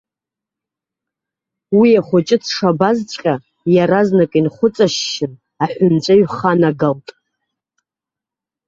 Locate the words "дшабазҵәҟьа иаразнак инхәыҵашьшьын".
2.41-5.33